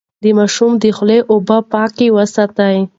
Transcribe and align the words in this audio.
د 0.23 0.25
ماشوم 0.37 0.71
د 0.81 0.83
خولې 0.95 1.19
اوبه 1.31 1.57
پاکې 1.71 2.07
وساتئ. 2.17 2.77